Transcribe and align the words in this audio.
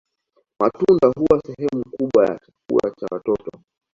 Matunda 0.59 1.07
huwa 1.07 1.39
sehemu 1.45 1.83
kubwa 1.97 2.25
ya 2.27 2.39
chakula 2.39 2.93
cha 2.97 3.05
watoto 3.11 3.51